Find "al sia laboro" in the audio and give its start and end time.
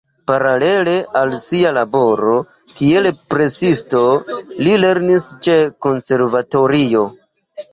1.19-2.33